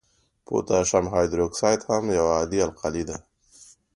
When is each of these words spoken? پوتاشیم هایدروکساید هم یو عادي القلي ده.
پوتاشیم 0.45 1.05
هایدروکساید 1.13 1.81
هم 1.89 2.03
یو 2.17 2.25
عادي 2.35 2.59
القلي 2.67 3.03
ده. 3.09 3.17